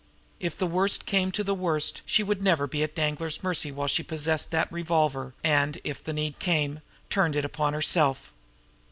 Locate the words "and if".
5.43-6.03